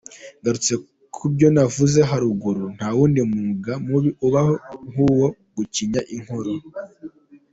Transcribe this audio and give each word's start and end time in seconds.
Ngarutse 0.39 0.73
kubyo 1.15 1.47
navuze 1.55 1.99
haruguru, 2.09 2.63
nta 2.75 2.87
wundi 2.95 3.19
mwuga 3.31 3.73
mubi 3.87 4.09
ubaho 4.25 4.53
nk’uwo 4.89 5.27
gucinya 5.55 6.01
inkoro. 6.15 6.51